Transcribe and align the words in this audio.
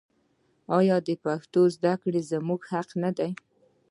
آیا 0.77 0.97
د 1.07 1.09
پښتو 1.23 1.61
زده 1.75 1.93
کړه 2.01 2.21
زموږ 2.31 2.61
حق 2.71 2.89
نه 3.03 3.11
دی؟ 3.17 3.31